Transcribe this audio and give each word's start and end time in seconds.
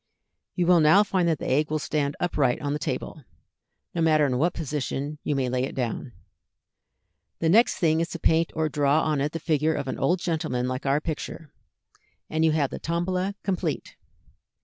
You 0.55 0.65
will 0.65 0.79
now 0.79 1.03
find 1.03 1.27
that 1.27 1.37
the 1.37 1.47
egg 1.47 1.69
will 1.69 1.77
stand 1.77 2.15
upright 2.19 2.59
on 2.59 2.73
the 2.73 2.79
table, 2.79 3.23
no 3.93 4.01
matter 4.01 4.25
in 4.25 4.39
what 4.39 4.55
position 4.55 5.19
you 5.23 5.35
may 5.35 5.47
lay 5.47 5.63
it 5.63 5.75
down. 5.75 6.13
The 7.37 7.49
next 7.49 7.75
thing 7.75 7.99
is 8.01 8.09
to 8.09 8.17
paint 8.19 8.51
or 8.55 8.67
draw 8.67 9.03
on 9.03 9.21
it 9.21 9.31
the 9.31 9.39
figure 9.39 9.75
of 9.75 9.87
an 9.87 9.99
old 9.99 10.19
gentleman 10.19 10.67
like 10.67 10.87
our 10.87 11.01
picture, 11.01 11.53
and 12.31 12.43
you 12.43 12.51
have 12.51 12.71
the 12.71 12.79
Tombola 12.79 13.35
complete. 13.43 13.95